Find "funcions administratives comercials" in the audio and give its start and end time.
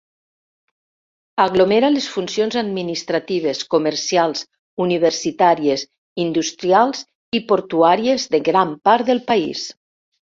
2.13-4.41